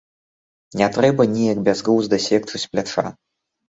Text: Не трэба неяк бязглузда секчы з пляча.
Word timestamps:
Не 0.81 0.87
трэба 0.95 1.29
неяк 1.35 1.63
бязглузда 1.69 2.23
секчы 2.27 2.55
з 2.67 2.77
пляча. 2.77 3.09